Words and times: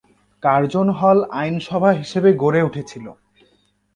Curzon 0.43 0.87
Hall 0.99 1.17
আইনসভা 1.31 1.91
হিসেবে 1.91 2.29
গড়ে 2.33 2.61
উঠেছিল। 2.63 3.05